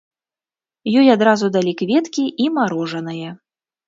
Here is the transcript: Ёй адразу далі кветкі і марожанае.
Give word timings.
Ёй 1.01 1.07
адразу 1.15 1.45
далі 1.55 1.73
кветкі 1.81 2.23
і 2.47 2.47
марожанае. 2.57 3.29